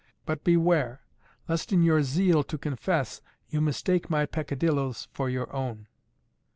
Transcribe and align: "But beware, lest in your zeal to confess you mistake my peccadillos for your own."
"But 0.25 0.43
beware, 0.43 1.01
lest 1.47 1.71
in 1.71 1.83
your 1.83 2.01
zeal 2.01 2.41
to 2.45 2.57
confess 2.57 3.21
you 3.49 3.61
mistake 3.61 4.09
my 4.09 4.25
peccadillos 4.25 5.07
for 5.13 5.29
your 5.29 5.55
own." 5.55 5.85